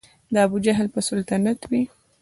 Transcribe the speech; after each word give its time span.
د 0.33 0.35
ابوجهل 0.45 0.87
به 0.93 0.99
سلطنت 1.09 1.59
وي 1.69 1.83